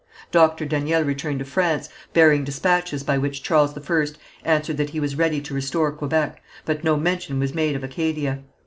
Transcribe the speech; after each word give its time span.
Doctor 0.31 0.65
Daniel 0.65 1.03
returned 1.03 1.37
to 1.37 1.45
France, 1.45 1.87
bearing 2.11 2.43
despatches 2.43 3.03
by 3.03 3.19
which 3.19 3.43
Charles 3.43 3.77
I 3.77 4.05
answered 4.43 4.77
that 4.77 4.89
he 4.89 4.99
was 4.99 5.15
ready 5.15 5.39
to 5.41 5.53
restore 5.53 5.91
Quebec, 5.91 6.41
but 6.65 6.83
no 6.83 6.97
mention 6.97 7.37
was 7.39 7.53
made 7.53 7.75
of 7.75 7.83
Acadia. 7.83 8.39